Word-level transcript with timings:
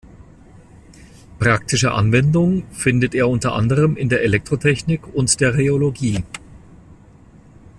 Praktische 1.37 1.91
Anwendung 1.91 2.63
findet 2.71 3.13
er 3.13 3.29
unter 3.29 3.53
anderem 3.53 3.95
in 3.95 4.09
der 4.09 4.23
Elektrotechnik 4.23 5.05
und 5.13 5.39
der 5.39 5.53
Rheologie. 5.55 6.23